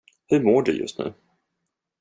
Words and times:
Hur 0.29 0.43
mår 0.43 0.61
du 0.61 0.79
just 0.79 0.97
nu? 0.99 1.13